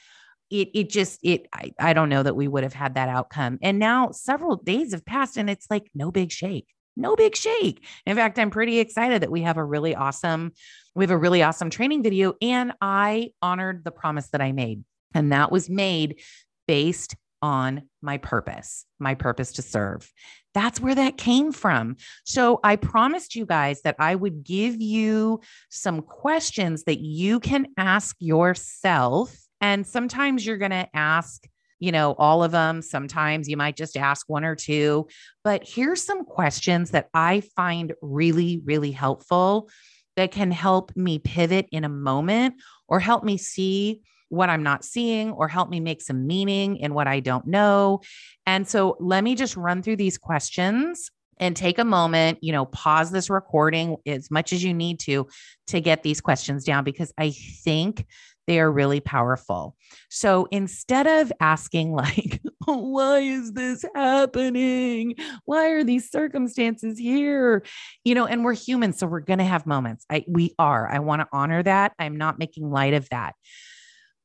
it 0.50 0.70
it 0.74 0.90
just 0.90 1.20
it 1.22 1.46
I, 1.52 1.72
I 1.78 1.92
don't 1.92 2.08
know 2.08 2.22
that 2.22 2.36
we 2.36 2.48
would 2.48 2.62
have 2.62 2.74
had 2.74 2.94
that 2.94 3.08
outcome. 3.08 3.58
And 3.62 3.78
now 3.78 4.10
several 4.12 4.56
days 4.56 4.92
have 4.92 5.04
passed 5.04 5.36
and 5.36 5.48
it's 5.48 5.66
like 5.70 5.90
no 5.94 6.10
big 6.10 6.30
shake 6.30 6.66
no 6.96 7.16
big 7.16 7.36
shake. 7.36 7.84
In 8.06 8.16
fact, 8.16 8.38
I'm 8.38 8.50
pretty 8.50 8.78
excited 8.78 9.22
that 9.22 9.30
we 9.30 9.42
have 9.42 9.56
a 9.56 9.64
really 9.64 9.94
awesome, 9.94 10.52
we 10.94 11.04
have 11.04 11.10
a 11.10 11.18
really 11.18 11.42
awesome 11.42 11.70
training 11.70 12.02
video. 12.02 12.34
And 12.40 12.72
I 12.80 13.30
honored 13.42 13.84
the 13.84 13.90
promise 13.90 14.28
that 14.30 14.40
I 14.40 14.52
made. 14.52 14.84
And 15.14 15.32
that 15.32 15.50
was 15.50 15.70
made 15.70 16.20
based 16.66 17.16
on 17.42 17.82
my 18.00 18.16
purpose, 18.18 18.86
my 18.98 19.14
purpose 19.14 19.52
to 19.52 19.62
serve. 19.62 20.10
That's 20.54 20.80
where 20.80 20.94
that 20.94 21.18
came 21.18 21.52
from. 21.52 21.96
So 22.24 22.58
I 22.64 22.76
promised 22.76 23.34
you 23.34 23.44
guys 23.44 23.82
that 23.82 23.96
I 23.98 24.14
would 24.14 24.44
give 24.44 24.80
you 24.80 25.40
some 25.68 26.00
questions 26.00 26.84
that 26.84 27.00
you 27.00 27.40
can 27.40 27.66
ask 27.76 28.16
yourself. 28.18 29.36
And 29.64 29.86
sometimes 29.86 30.44
you're 30.44 30.58
going 30.58 30.72
to 30.72 30.88
ask 30.92 31.48
you 31.80 31.92
know, 31.92 32.14
all 32.18 32.42
of 32.42 32.52
them. 32.52 32.80
Sometimes 32.80 33.48
you 33.48 33.56
might 33.56 33.76
just 33.76 33.96
ask 33.96 34.26
one 34.28 34.44
or 34.44 34.54
two. 34.54 35.06
But 35.42 35.64
here's 35.66 36.02
some 36.02 36.24
questions 36.24 36.92
that 36.92 37.08
I 37.12 37.42
find 37.56 37.92
really, 38.00 38.62
really 38.64 38.92
helpful 38.92 39.68
that 40.16 40.30
can 40.30 40.50
help 40.50 40.96
me 40.96 41.18
pivot 41.18 41.66
in 41.72 41.84
a 41.84 41.88
moment 41.88 42.54
or 42.88 43.00
help 43.00 43.24
me 43.24 43.36
see 43.36 44.00
what 44.28 44.48
I'm 44.48 44.62
not 44.62 44.84
seeing 44.84 45.32
or 45.32 45.48
help 45.48 45.68
me 45.68 45.80
make 45.80 46.00
some 46.00 46.26
meaning 46.26 46.76
in 46.76 46.94
what 46.94 47.06
I 47.06 47.20
don't 47.20 47.46
know. 47.46 48.00
And 48.46 48.66
so 48.66 48.96
let 49.00 49.22
me 49.22 49.34
just 49.34 49.56
run 49.56 49.82
through 49.82 49.96
these 49.96 50.16
questions 50.16 51.10
and 51.38 51.56
take 51.56 51.78
a 51.78 51.84
moment, 51.84 52.38
you 52.40 52.52
know, 52.52 52.64
pause 52.66 53.10
this 53.10 53.28
recording 53.28 53.96
as 54.06 54.30
much 54.30 54.52
as 54.52 54.62
you 54.62 54.72
need 54.72 55.00
to 55.00 55.26
to 55.66 55.80
get 55.80 56.02
these 56.02 56.20
questions 56.20 56.64
down 56.64 56.84
because 56.84 57.12
I 57.18 57.30
think 57.30 58.06
they 58.46 58.60
are 58.60 58.70
really 58.70 59.00
powerful. 59.00 59.76
So 60.10 60.46
instead 60.50 61.06
of 61.06 61.32
asking, 61.40 61.92
like, 61.92 62.40
why 62.64 63.20
is 63.20 63.52
this 63.52 63.84
happening? 63.94 65.16
Why 65.44 65.70
are 65.70 65.84
these 65.84 66.10
circumstances 66.10 66.98
here? 66.98 67.64
You 68.04 68.14
know, 68.14 68.26
and 68.26 68.44
we're 68.44 68.54
human. 68.54 68.92
So 68.92 69.06
we're 69.06 69.20
going 69.20 69.38
to 69.38 69.44
have 69.44 69.66
moments. 69.66 70.04
I, 70.10 70.24
we 70.28 70.54
are. 70.58 70.88
I 70.90 70.98
want 70.98 71.22
to 71.22 71.28
honor 71.32 71.62
that. 71.62 71.92
I'm 71.98 72.16
not 72.16 72.38
making 72.38 72.70
light 72.70 72.94
of 72.94 73.08
that. 73.10 73.34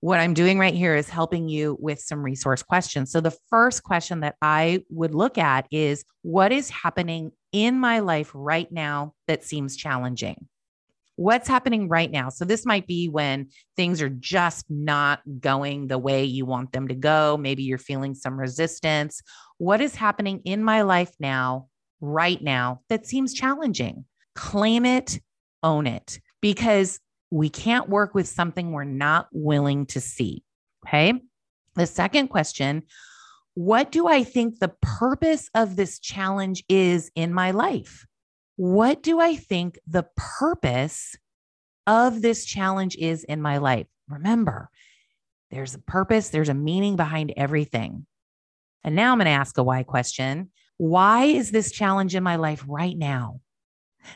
What 0.01 0.19
I'm 0.19 0.33
doing 0.33 0.57
right 0.57 0.73
here 0.73 0.95
is 0.95 1.09
helping 1.09 1.49
you 1.49 1.77
with 1.79 1.99
some 1.99 2.23
resource 2.23 2.63
questions. 2.63 3.11
So, 3.11 3.19
the 3.19 3.35
first 3.49 3.83
question 3.83 4.21
that 4.21 4.35
I 4.41 4.83
would 4.89 5.13
look 5.13 5.37
at 5.37 5.67
is 5.71 6.05
what 6.21 6.53
is 6.53 6.69
happening 6.69 7.33
in 7.51 7.77
my 7.77 7.99
life 7.99 8.31
right 8.33 8.71
now 8.71 9.13
that 9.27 9.43
seems 9.43 9.75
challenging? 9.75 10.47
What's 11.19 11.49
happening 11.49 11.89
right 11.89 12.09
now. 12.09 12.29
So, 12.29 12.45
this 12.45 12.65
might 12.65 12.87
be 12.87 13.09
when 13.09 13.49
things 13.75 14.01
are 14.01 14.09
just 14.09 14.65
not 14.69 15.19
going 15.41 15.87
the 15.87 15.97
way 15.97 16.23
you 16.23 16.45
want 16.45 16.71
them 16.71 16.87
to 16.87 16.95
go. 16.95 17.35
Maybe 17.37 17.63
you're 17.63 17.77
feeling 17.77 18.15
some 18.15 18.39
resistance. 18.39 19.21
What 19.57 19.81
is 19.81 19.95
happening 19.95 20.41
in 20.45 20.63
my 20.63 20.83
life 20.83 21.13
now, 21.19 21.67
right 21.99 22.41
now, 22.41 22.81
that 22.87 23.05
seems 23.05 23.33
challenging? 23.33 24.05
Claim 24.33 24.85
it, 24.85 25.19
own 25.61 25.87
it, 25.87 26.21
because 26.39 27.01
we 27.31 27.49
can't 27.49 27.89
work 27.89 28.15
with 28.15 28.27
something 28.27 28.71
we're 28.71 28.85
not 28.85 29.27
willing 29.33 29.87
to 29.87 29.99
see. 29.99 30.43
Okay. 30.87 31.13
The 31.75 31.85
second 31.85 32.29
question 32.29 32.83
What 33.55 33.91
do 33.91 34.07
I 34.07 34.23
think 34.23 34.59
the 34.59 34.73
purpose 34.81 35.49
of 35.53 35.75
this 35.75 35.99
challenge 35.99 36.63
is 36.69 37.11
in 37.13 37.33
my 37.33 37.51
life? 37.51 38.05
What 38.59 39.01
do 39.01 39.21
I 39.21 39.37
think 39.37 39.79
the 39.87 40.05
purpose 40.17 41.15
of 41.87 42.21
this 42.21 42.43
challenge 42.43 42.97
is 42.97 43.23
in 43.23 43.41
my 43.41 43.59
life? 43.59 43.87
Remember, 44.09 44.69
there's 45.49 45.75
a 45.75 45.79
purpose, 45.79 46.27
there's 46.27 46.49
a 46.49 46.53
meaning 46.53 46.97
behind 46.97 47.31
everything. 47.37 48.05
And 48.83 48.97
now 48.97 49.13
I'm 49.13 49.17
going 49.17 49.27
to 49.27 49.31
ask 49.31 49.57
a 49.57 49.63
why 49.63 49.83
question. 49.83 50.51
Why 50.75 51.23
is 51.23 51.51
this 51.51 51.71
challenge 51.71 52.15
in 52.15 52.23
my 52.23 52.35
life 52.35 52.65
right 52.67 52.97
now? 52.97 53.39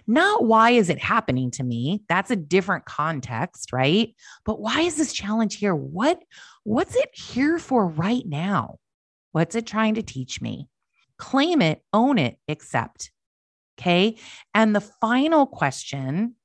Not 0.08 0.44
why 0.44 0.72
is 0.72 0.90
it 0.90 1.00
happening 1.00 1.50
to 1.52 1.64
me? 1.64 2.04
That's 2.10 2.30
a 2.30 2.36
different 2.36 2.84
context, 2.84 3.72
right? 3.72 4.14
But 4.44 4.60
why 4.60 4.82
is 4.82 4.98
this 4.98 5.14
challenge 5.14 5.56
here? 5.56 5.74
What 5.74 6.22
what's 6.66 6.98
it 6.98 7.12
here 7.14 7.60
for 7.60 7.88
right 7.88 8.24
now? 8.26 8.80
What's 9.32 9.56
it 9.56 9.66
trying 9.66 9.96
to 9.96 10.04
teach 10.04 10.42
me? 10.42 10.68
Claim 11.18 11.62
it, 11.62 11.82
own 11.94 12.18
it, 12.18 12.40
accept. 12.50 13.10
Okay. 13.80 14.18
And 14.53 14.75
the 14.75 14.82
final 14.82 15.46
question 15.46 16.36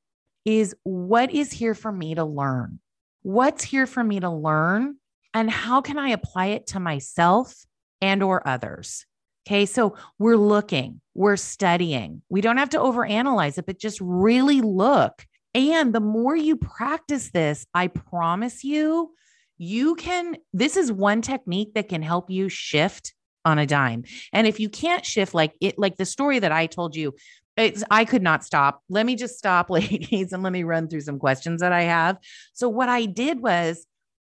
is 0.45 0.75
what 0.83 1.31
is 1.33 1.53
here 1.53 1.75
for 1.75 1.93
me 1.93 2.15
to 2.15 2.25
learn? 2.25 2.81
What's 3.23 3.63
here 3.63 3.87
for 3.87 4.03
me 4.03 4.21
to 4.21 4.31
learn? 4.31 4.97
And 5.35 5.51
how 5.51 5.83
can 5.83 5.99
I 5.99 6.11
apply 6.11 6.47
it 6.47 6.69
to 6.69 6.81
myself 6.81 7.55
and 8.01 8.23
or 8.23 8.47
others? 8.49 9.05
Okay, 9.47 9.67
so 9.67 9.97
we're 10.19 10.37
looking, 10.37 11.01
we're 11.15 11.37
studying. 11.37 12.23
We 12.29 12.41
don't 12.41 12.59
have 12.59 12.71
to 12.71 12.79
overanalyze 12.79 13.57
it, 13.57 13.67
but 13.67 13.79
just 13.79 13.99
really 14.01 14.61
look. 14.61 15.25
And 15.55 15.95
the 15.95 16.01
more 16.01 16.37
you 16.37 16.57
practice 16.57 17.31
this, 17.31 17.67
I 17.73 17.87
promise 17.87 18.63
you, 18.63 19.13
you 19.57 19.95
can. 19.95 20.37
This 20.53 20.77
is 20.77 20.93
one 20.93 21.23
technique 21.23 21.75
that 21.75 21.89
can 21.89 22.03
help 22.03 22.31
you 22.31 22.49
shift 22.49 23.15
on 23.45 23.59
a 23.59 23.67
dime. 23.67 24.05
And 24.33 24.47
if 24.47 24.61
you 24.61 24.69
can't 24.69 25.05
shift 25.05 25.35
like 25.35 25.55
it, 25.61 25.79
like 25.79 25.97
the 25.97 26.05
story 26.05 26.39
that 26.39 26.53
I 26.53 26.67
told 26.67 26.97
you, 26.97 27.15
it's, 27.57 27.83
I 27.91 28.05
could 28.05 28.23
not 28.23 28.45
stop. 28.45 28.83
Let 28.89 29.05
me 29.05 29.17
just 29.17 29.37
stop, 29.37 29.71
ladies, 29.71 30.33
and 30.33 30.43
let 30.43 30.53
me 30.53 30.63
run 30.63 30.89
through 30.89 31.01
some 31.01 31.19
questions 31.19 31.61
that 31.61 31.73
I 31.73 31.83
have. 31.83 32.19
So, 32.53 32.69
what 32.69 32.89
I 32.89 33.07
did 33.07 33.41
was, 33.41 33.87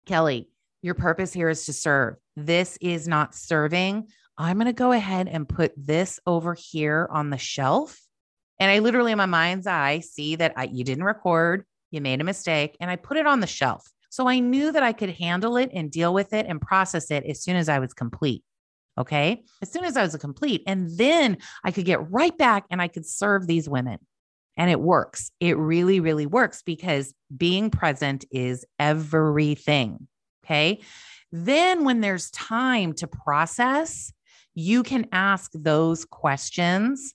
Kelly, 0.06 0.48
your 0.82 0.94
purpose 0.94 1.32
here 1.32 1.48
is 1.48 1.66
to 1.66 1.72
serve. 1.72 2.16
This 2.36 2.78
is 2.80 3.06
not 3.08 3.34
serving. 3.34 4.08
I'm 4.38 4.56
going 4.56 4.66
to 4.66 4.72
go 4.72 4.92
ahead 4.92 5.26
and 5.28 5.48
put 5.48 5.72
this 5.76 6.20
over 6.24 6.54
here 6.54 7.08
on 7.10 7.30
the 7.30 7.38
shelf. 7.38 8.00
And 8.60 8.70
I 8.70 8.78
literally, 8.78 9.12
in 9.12 9.18
my 9.18 9.26
mind's 9.26 9.66
eye, 9.66 10.00
see 10.00 10.36
that 10.36 10.54
I, 10.56 10.64
you 10.64 10.84
didn't 10.84 11.04
record, 11.04 11.64
you 11.90 12.00
made 12.00 12.20
a 12.20 12.24
mistake, 12.24 12.76
and 12.80 12.90
I 12.90 12.96
put 12.96 13.16
it 13.16 13.26
on 13.26 13.40
the 13.40 13.46
shelf. 13.46 13.90
So 14.10 14.28
I 14.28 14.38
knew 14.38 14.72
that 14.72 14.82
I 14.82 14.92
could 14.92 15.10
handle 15.10 15.56
it 15.56 15.70
and 15.74 15.90
deal 15.90 16.14
with 16.14 16.32
it 16.32 16.46
and 16.48 16.60
process 16.60 17.10
it 17.10 17.24
as 17.24 17.42
soon 17.42 17.56
as 17.56 17.68
I 17.68 17.78
was 17.78 17.92
complete. 17.92 18.42
Okay. 18.98 19.44
As 19.62 19.70
soon 19.70 19.84
as 19.84 19.96
I 19.96 20.02
was 20.02 20.14
a 20.14 20.18
complete, 20.18 20.62
and 20.66 20.90
then 20.98 21.38
I 21.64 21.70
could 21.70 21.84
get 21.84 22.10
right 22.10 22.36
back 22.36 22.64
and 22.68 22.82
I 22.82 22.88
could 22.88 23.06
serve 23.06 23.46
these 23.46 23.68
women. 23.68 23.98
And 24.56 24.70
it 24.70 24.80
works. 24.80 25.30
It 25.38 25.56
really, 25.56 26.00
really 26.00 26.26
works 26.26 26.62
because 26.62 27.14
being 27.36 27.70
present 27.70 28.24
is 28.32 28.66
everything. 28.80 30.08
Okay. 30.44 30.80
Then, 31.30 31.84
when 31.84 32.00
there's 32.00 32.30
time 32.32 32.92
to 32.94 33.06
process, 33.06 34.12
you 34.54 34.82
can 34.82 35.06
ask 35.12 35.52
those 35.54 36.04
questions. 36.04 37.14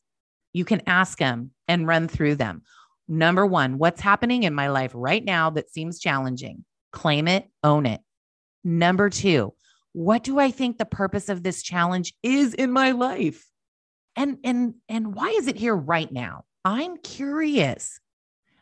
You 0.53 0.63
can 0.63 0.81
ask 0.87 1.17
them 1.17 1.51
and 1.67 1.87
run 1.87 2.07
through 2.07 2.35
them. 2.35 2.61
Number 3.09 3.45
one, 3.45 3.77
what's 3.77 3.99
happening 3.99 4.43
in 4.43 4.53
my 4.53 4.69
life 4.69 4.91
right 4.93 5.23
now 5.25 5.49
that 5.49 5.69
seems 5.69 5.99
challenging? 5.99 6.63
Claim 6.93 7.27
it, 7.27 7.49
own 7.63 7.85
it. 7.85 7.99
Number 8.63 9.09
two, 9.09 9.53
what 9.93 10.23
do 10.23 10.39
I 10.39 10.51
think 10.51 10.77
the 10.77 10.85
purpose 10.85 11.29
of 11.29 11.43
this 11.43 11.63
challenge 11.63 12.13
is 12.21 12.53
in 12.53 12.71
my 12.71 12.91
life? 12.91 13.45
And 14.15 14.37
and 14.43 14.75
and 14.89 15.15
why 15.15 15.29
is 15.29 15.47
it 15.47 15.55
here 15.55 15.75
right 15.75 16.11
now? 16.11 16.45
I'm 16.65 16.97
curious. 16.97 17.99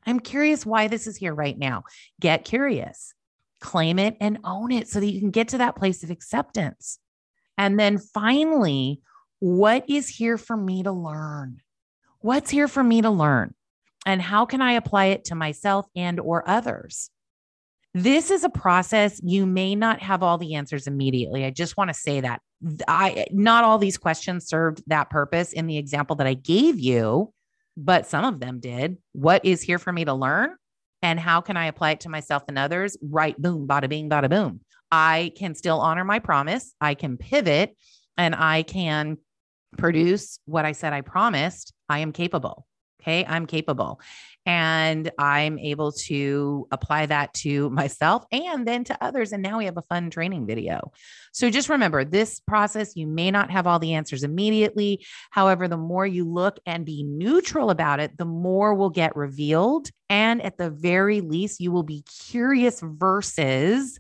I'm 0.06 0.20
curious 0.20 0.66
why 0.66 0.88
this 0.88 1.08
is 1.08 1.18
here 1.18 1.34
right 1.34 1.58
now. 1.58 1.84
Get 2.20 2.46
curious. 2.46 3.14
Claim 3.60 4.00
it 4.00 4.18
and 4.20 4.40
own 4.44 4.72
it 4.72 4.88
so 4.88 5.00
that 5.00 5.12
you 5.12 5.20
can 5.20 5.32
get 5.32 5.50
to 5.50 5.60
that 5.60 5.76
place 5.76 6.04
of 6.04 6.10
acceptance. 6.10 7.00
And 7.58 7.80
then 7.80 7.98
finally, 7.98 9.02
what 9.40 9.90
is 9.90 10.08
here 10.08 10.38
for 10.38 10.58
me 10.58 10.84
to 10.84 10.92
learn? 10.92 11.62
What's 12.20 12.50
here 12.50 12.68
for 12.68 12.84
me 12.84 13.02
to 13.02 13.10
learn? 13.10 13.54
And 14.06 14.22
how 14.22 14.46
can 14.46 14.62
I 14.62 14.74
apply 14.74 15.06
it 15.08 15.26
to 15.26 15.36
myself 15.36 15.86
and 15.96 16.20
or 16.20 16.48
others? 16.50 17.12
This 17.94 18.32
is 18.32 18.44
a 18.44 18.50
process. 18.50 19.20
You 19.22 19.46
may 19.46 19.76
not 19.76 20.02
have 20.02 20.24
all 20.24 20.38
the 20.38 20.56
answers 20.56 20.88
immediately. 20.88 21.44
I 21.46 21.50
just 21.50 21.76
want 21.76 21.90
to 21.90 21.94
say 21.94 22.22
that 22.22 22.42
I 22.88 23.26
not 23.32 23.64
all 23.64 23.78
these 23.78 23.98
questions 23.98 24.48
served 24.48 24.82
that 24.88 25.10
purpose 25.10 25.52
in 25.52 25.68
the 25.68 25.78
example 25.78 26.16
that 26.18 26.28
I 26.28 26.34
gave 26.34 26.80
you, 26.80 27.34
but 27.76 28.06
some 28.06 28.24
of 28.24 28.40
them 28.40 28.60
did. 28.60 28.98
What 29.12 29.44
is 29.44 29.62
here 29.62 29.80
for 29.80 29.92
me 29.92 30.06
to 30.06 30.14
learn? 30.14 30.56
And 31.02 31.20
how 31.20 31.42
can 31.42 31.58
I 31.58 31.66
apply 31.66 31.92
it 31.92 32.02
to 32.02 32.10
myself 32.10 32.44
and 32.48 32.58
others? 32.58 32.96
Right, 33.02 33.40
boom, 33.42 33.68
bada 33.68 33.90
bing, 33.90 34.10
bada 34.10 34.30
boom. 34.30 34.62
I 34.92 35.32
can 35.36 35.56
still 35.56 35.80
honor 35.80 36.04
my 36.04 36.20
promise. 36.20 36.74
I 36.80 36.94
can 36.94 37.18
pivot 37.18 37.76
and 38.18 38.36
I 38.36 38.64
can 38.64 39.18
produce 39.78 40.40
what 40.46 40.66
I 40.66 40.74
said 40.74 40.94
I 40.94 41.02
promised. 41.02 41.74
I 41.90 42.00
am 42.00 42.12
capable. 42.12 42.68
Okay. 43.02 43.26
I'm 43.26 43.48
capable. 43.48 44.00
And 44.46 45.12
I'm 45.18 45.60
able 45.60 45.92
to 45.92 46.68
apply 46.72 47.08
that 47.08 47.34
to 47.36 47.70
myself 47.72 48.26
and 48.32 48.68
then 48.68 48.84
to 48.86 49.04
others. 49.04 49.32
And 49.32 49.44
now 49.44 49.58
we 49.58 49.66
have 49.66 49.78
a 49.78 49.84
fun 49.84 50.10
training 50.10 50.46
video. 50.46 50.92
So 51.32 51.50
just 51.50 51.70
remember 51.70 52.06
this 52.06 52.40
process, 52.40 52.96
you 52.96 53.08
may 53.08 53.32
not 53.32 53.52
have 53.52 53.68
all 53.68 53.80
the 53.80 53.94
answers 53.94 54.24
immediately. 54.24 55.06
However, 55.32 55.68
the 55.68 55.78
more 55.78 56.06
you 56.06 56.26
look 56.26 56.60
and 56.66 56.86
be 56.86 57.04
neutral 57.04 57.70
about 57.70 58.00
it, 58.00 58.18
the 58.18 58.26
more 58.26 58.74
will 58.74 58.90
get 58.90 59.16
revealed. 59.16 59.90
And 60.10 60.42
at 60.42 60.58
the 60.58 60.70
very 60.70 61.22
least, 61.22 61.60
you 61.60 61.72
will 61.72 61.84
be 61.84 62.04
curious 62.30 62.82
versus 62.84 64.00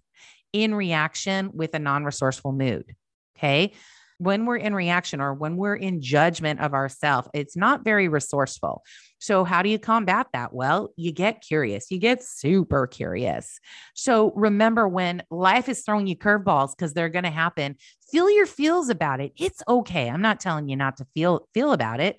in 0.54 0.76
reaction 0.76 1.52
with 1.54 1.74
a 1.74 1.80
non 1.80 2.04
resourceful 2.04 2.52
mood. 2.52 2.96
Okay 3.38 3.74
when 4.22 4.46
we're 4.46 4.58
in 4.58 4.76
reaction 4.76 5.20
or 5.20 5.34
when 5.34 5.58
we're 5.58 5.76
in 5.76 6.00
judgment 6.00 6.60
of 6.60 6.76
ourselves, 6.76 7.28
it's 7.34 7.58
not 7.58 7.84
very 7.84 8.08
resourceful. 8.08 8.84
So, 9.18 9.44
how 9.44 9.64
do 9.64 9.70
you 9.70 9.80
combat 9.80 10.28
that? 10.34 10.54
Well, 10.54 10.94
you 10.96 11.12
get 11.12 11.42
curious, 11.42 11.90
you 11.90 11.98
get 11.98 12.24
super 12.24 12.86
curious. 12.86 13.60
So, 13.96 14.32
remember 14.36 14.88
when 14.88 15.24
life 15.32 15.68
is 15.68 15.82
throwing 15.82 16.06
you 16.06 16.16
curveballs 16.16 16.76
because 16.78 16.94
they're 16.94 17.10
going 17.10 17.24
to 17.24 17.32
happen, 17.32 17.78
feel 18.12 18.30
your 18.30 18.46
feels 18.46 18.90
about 18.90 19.22
it. 19.22 19.34
It's 19.38 19.64
okay. 19.68 20.08
I'm 20.08 20.22
not 20.22 20.40
telling 20.40 20.70
you 20.70 20.76
not 20.76 20.98
to 20.98 21.08
feel 21.16 21.48
feel 21.56 21.72
about 21.74 22.00
it. 22.00 22.18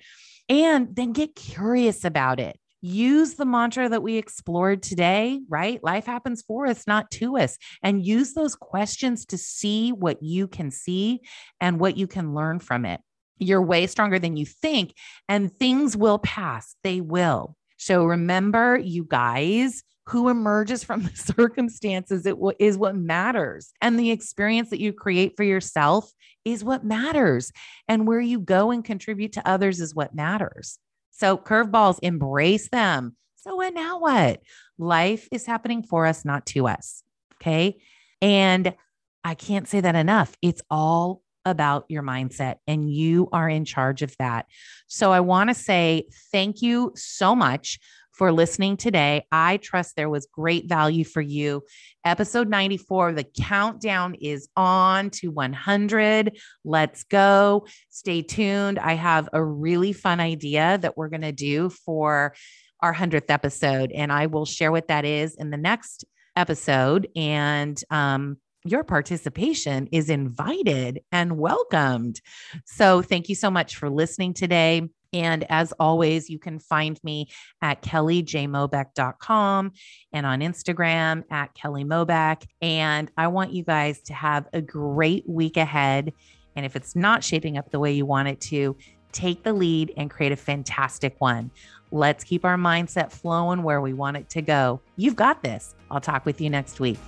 And 0.49 0.95
then 0.97 1.13
get 1.13 1.37
curious 1.37 2.05
about 2.05 2.41
it 2.41 2.59
use 2.83 3.35
the 3.35 3.47
mantra 3.47 3.89
that 3.89 4.03
we 4.03 4.17
explored 4.17 4.83
today, 4.83 5.41
right? 5.49 5.83
Life 5.83 6.05
happens 6.05 6.43
for 6.43 6.67
us, 6.67 6.87
not 6.87 7.11
to 7.13 7.39
us. 7.39 7.57
And 7.83 8.05
use 8.05 8.35
those 8.35 8.57
questions 8.57 9.25
to 9.27 9.39
see 9.39 9.93
what 9.93 10.23
you 10.23 10.49
can 10.49 10.71
see 10.71 11.21
and 11.61 11.81
what 11.81 11.97
you 11.97 12.07
can 12.07 12.35
learn 12.35 12.59
from 12.59 12.85
it. 12.85 13.01
You're 13.39 13.63
way 13.63 13.87
stronger 13.87 14.19
than 14.19 14.37
you 14.37 14.45
think, 14.45 14.95
and 15.29 15.53
things 15.53 15.97
will 15.97 16.19
pass. 16.19 16.77
They 16.83 17.01
will. 17.01 17.57
So 17.77 18.05
remember, 18.05 18.77
you 18.77 19.05
guys, 19.05 19.83
who 20.07 20.29
emerges 20.29 20.85
from 20.85 21.03
the 21.05 21.17
circumstances 21.17 22.27
it 22.27 22.35
w- 22.35 22.57
is 22.59 22.77
what 22.77 22.97
matters. 22.97 23.73
And 23.81 23.99
the 23.99 24.11
experience 24.11 24.71
that 24.71 24.81
you 24.81 24.93
create 24.93 25.35
for 25.37 25.45
yourself 25.45 26.13
is 26.45 26.65
what 26.65 26.85
matters. 26.85 27.53
And 27.89 28.07
where 28.07 28.21
you 28.21 28.41
go 28.41 28.71
and 28.71 28.85
contribute 28.85 29.33
to 29.35 29.49
others 29.49 29.81
is 29.81 29.95
what 29.95 30.15
matters. 30.15 30.79
So, 31.13 31.37
curveballs, 31.37 31.99
embrace 32.03 32.69
them. 32.69 33.17
So, 33.37 33.57
what 33.57 33.75
now 33.75 34.01
what? 34.01 34.41
Life 34.79 35.29
is 35.31 35.47
happening 35.47 35.83
for 35.83 36.07
us, 36.07 36.25
not 36.25 36.47
to 36.47 36.67
us. 36.67 37.03
Okay. 37.37 37.81
And 38.21 38.75
I 39.23 39.35
can't 39.35 39.69
say 39.69 39.81
that 39.81 39.95
enough. 39.95 40.35
It's 40.43 40.63
all 40.71 41.23
about 41.45 41.85
your 41.89 42.03
mindset, 42.03 42.57
and 42.67 42.93
you 42.93 43.29
are 43.33 43.49
in 43.49 43.65
charge 43.65 44.03
of 44.03 44.17
that. 44.19 44.47
So, 44.89 45.13
I 45.13 45.21
want 45.21 45.51
to 45.51 45.55
say 45.55 46.09
thank 46.33 46.63
you 46.63 46.93
so 46.97 47.35
much 47.37 47.79
for 48.13 48.31
listening 48.33 48.77
today. 48.77 49.27
I 49.33 49.57
trust 49.57 49.97
there 49.97 50.11
was 50.11 50.29
great 50.33 50.69
value 50.69 51.05
for 51.05 51.21
you. 51.21 51.63
Episode 52.05 52.49
94, 52.49 53.13
the 53.13 53.25
countdown 53.25 54.15
is 54.15 54.49
on 54.57 55.11
to 55.11 55.31
100. 55.31 56.39
Let's 56.65 57.05
go. 57.05 57.67
Stay 57.91 58.23
tuned. 58.23 58.79
I 58.79 58.95
have 58.95 59.29
a 59.33 59.43
really 59.43 59.93
fun 59.93 60.21
idea 60.21 60.79
that 60.79 60.97
we're 60.97 61.09
going 61.09 61.23
to 61.23 61.33
do 61.33 61.71
for 61.71 62.35
our 62.81 62.95
100th 62.95 63.31
episode, 63.31 63.93
and 63.93 64.13
I 64.13 64.27
will 64.27 64.45
share 64.45 64.73
what 64.73 64.89
that 64.89 65.05
is 65.05 65.35
in 65.37 65.51
the 65.51 65.57
next 65.57 66.05
episode. 66.37 67.09
And, 67.17 67.83
um, 67.91 68.39
your 68.65 68.85
participation 68.85 69.89
is 69.91 70.09
invited 70.09 71.01
and 71.11 71.37
welcomed. 71.37 72.21
So, 72.65 73.03
thank 73.03 73.29
you 73.29 73.35
so 73.35 73.51
much 73.51 73.77
for 73.77 73.91
listening 73.91 74.35
today. 74.35 74.89
And 75.13 75.45
as 75.51 75.73
always, 75.79 76.31
you 76.31 76.39
can 76.39 76.59
find 76.59 76.99
me 77.05 77.29
at 77.61 77.83
kellyjmobeck.com 77.83 79.73
and 80.13 80.27
on 80.27 80.41
Instagram 80.41 81.25
at 81.31 81.55
Kelly 81.55 81.85
Mobeck. 81.85 82.47
And 82.61 83.11
I 83.17 83.29
want 83.29 83.53
you 83.53 83.63
guys 83.65 84.01
to 84.03 84.15
have 84.15 84.49
a 84.53 84.63
great 84.63 85.29
week 85.29 85.57
ahead. 85.57 86.13
And 86.57 86.67
if 86.67 86.77
it's 86.77 86.97
not 86.97 87.25
shaping 87.25 87.59
up 87.59 87.71
the 87.71 87.79
way 87.79 87.93
you 87.93 88.07
want 88.07 88.29
it 88.29 88.41
to, 88.43 88.77
take 89.13 89.43
the 89.43 89.53
lead 89.53 89.93
and 89.97 90.11
create 90.11 90.33
a 90.33 90.37
fantastic 90.37 91.15
one. 91.19 91.51
Let's 91.91 92.25
keep 92.25 92.45
our 92.45 92.57
mindset 92.57 93.13
flowing 93.13 93.63
where 93.63 93.81
we 93.81 93.93
want 93.93 94.17
it 94.17 94.31
to 94.31 94.43
go. 94.43 94.81
You've 94.97 95.17
got 95.17 95.43
this. 95.43 95.75
I'll 95.91 96.01
talk 96.01 96.25
with 96.25 96.41
you 96.41 96.49
next 96.49 96.81
week. 96.81 96.99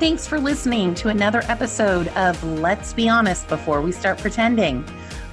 Thanks 0.00 0.26
for 0.26 0.40
listening 0.40 0.96
to 0.96 1.08
another 1.10 1.42
episode 1.44 2.08
of 2.08 2.42
Let's 2.42 2.92
Be 2.92 3.08
Honest 3.08 3.46
Before 3.46 3.80
We 3.80 3.92
Start 3.92 4.18
Pretending. 4.18 4.84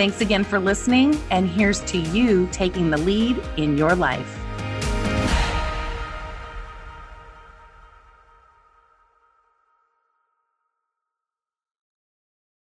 Thanks 0.00 0.22
again 0.22 0.44
for 0.44 0.58
listening, 0.58 1.20
and 1.30 1.46
here's 1.46 1.80
to 1.80 1.98
you 1.98 2.48
taking 2.52 2.88
the 2.88 2.96
lead 2.96 3.38
in 3.58 3.76
your 3.76 3.94
life. 3.94 4.39